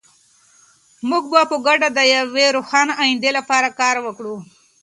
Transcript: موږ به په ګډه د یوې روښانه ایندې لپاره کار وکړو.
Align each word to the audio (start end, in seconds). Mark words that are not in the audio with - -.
موږ 1.09 1.23
به 1.31 1.41
په 1.51 1.57
ګډه 1.65 1.87
د 1.93 1.99
یوې 2.15 2.45
روښانه 2.55 2.93
ایندې 3.03 3.29
لپاره 3.37 3.69
کار 3.79 3.95
وکړو. 4.05 4.35